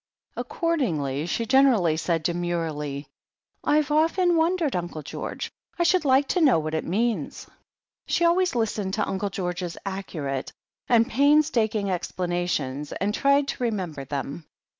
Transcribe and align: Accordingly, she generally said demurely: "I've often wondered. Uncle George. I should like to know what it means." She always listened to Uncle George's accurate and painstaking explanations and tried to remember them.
Accordingly, 0.35 1.27
she 1.27 1.45
generally 1.45 1.95
said 1.95 2.23
demurely: 2.23 3.07
"I've 3.63 3.91
often 3.91 4.35
wondered. 4.35 4.75
Uncle 4.75 5.03
George. 5.03 5.51
I 5.77 5.83
should 5.83 6.05
like 6.05 6.27
to 6.29 6.41
know 6.41 6.57
what 6.57 6.73
it 6.73 6.83
means." 6.87 7.45
She 8.07 8.25
always 8.25 8.55
listened 8.55 8.95
to 8.95 9.07
Uncle 9.07 9.29
George's 9.29 9.77
accurate 9.85 10.53
and 10.89 11.07
painstaking 11.07 11.91
explanations 11.91 12.91
and 12.93 13.13
tried 13.13 13.47
to 13.49 13.61
remember 13.63 14.03
them. 14.03 14.47